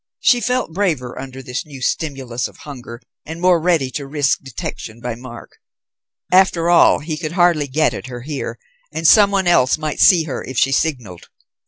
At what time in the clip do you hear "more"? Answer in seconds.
3.39-3.59